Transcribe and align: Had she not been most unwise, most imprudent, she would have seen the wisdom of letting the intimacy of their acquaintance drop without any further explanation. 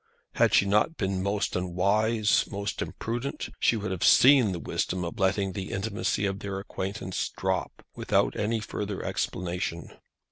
Had 0.33 0.55
she 0.55 0.65
not 0.65 0.97
been 0.97 1.21
most 1.21 1.55
unwise, 1.55 2.47
most 2.49 2.81
imprudent, 2.81 3.49
she 3.59 3.75
would 3.77 3.91
have 3.91 4.03
seen 4.03 4.51
the 4.51 4.57
wisdom 4.57 5.05
of 5.05 5.19
letting 5.19 5.51
the 5.53 5.69
intimacy 5.69 6.25
of 6.25 6.39
their 6.39 6.57
acquaintance 6.59 7.29
drop 7.37 7.85
without 7.95 8.35
any 8.35 8.61
further 8.61 9.03
explanation. 9.05 9.89